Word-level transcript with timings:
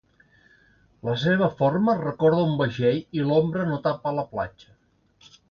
La 1.09 1.17
seva 1.23 1.49
forma 1.59 1.95
recorda 1.99 2.47
un 2.47 2.57
vaixell 2.63 2.99
i 3.21 3.27
l'ombra 3.29 3.67
no 3.69 3.79
tapa 3.85 4.17
la 4.23 4.27
platja. 4.35 4.77